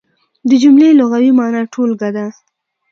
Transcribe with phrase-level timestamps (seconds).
[0.49, 2.25] د جملې لغوي مانا ټولګه ده.